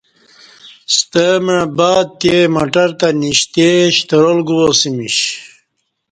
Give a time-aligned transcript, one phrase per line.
[0.95, 5.17] ستمع باتے مٹر تہ نیشی تہ شترال گواسیمش